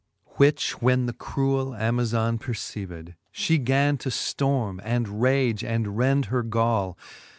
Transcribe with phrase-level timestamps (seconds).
[0.25, 0.35] XLVII.
[0.37, 6.41] Which when the cruell Amazon perceived, She gan to ftorme, and rage, and rend her
[6.41, 6.97] gall.